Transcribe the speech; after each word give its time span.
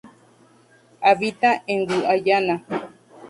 Habita 1.01 1.63
en 1.67 1.85
Guayana. 1.85 2.65